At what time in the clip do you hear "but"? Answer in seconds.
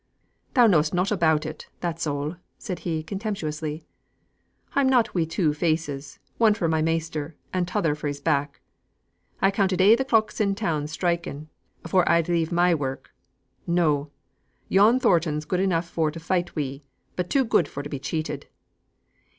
17.15-17.29